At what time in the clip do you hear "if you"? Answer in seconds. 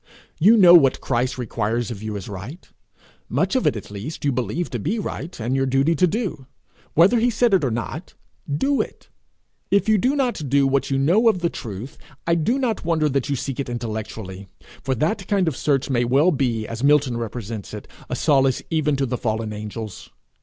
9.69-9.99